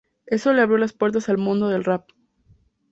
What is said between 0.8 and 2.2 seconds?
puertas al mundo del rap.